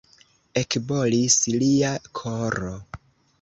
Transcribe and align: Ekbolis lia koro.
Ekbolis 0.61 1.35
lia 1.57 1.93
koro. 2.21 2.73